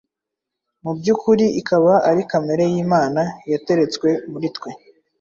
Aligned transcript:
mu 0.83 0.91
by’ukuri 0.97 1.45
ikaba 1.61 1.93
ari 2.09 2.21
kamere 2.29 2.63
y’Imana 2.73 3.21
yateretswe 3.51 4.09
muri 4.31 4.47
twe 4.55 4.69